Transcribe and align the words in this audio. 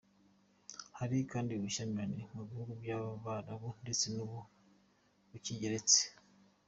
Hari 0.97 1.17
kandi 1.31 1.51
ubushyamirane 1.53 2.21
mu 2.35 2.41
bihugu 2.47 2.71
by’Abarabu 2.81 3.69
ndetse 3.83 4.05
n’ubu 4.13 4.39
rukigeretse. 5.31 6.01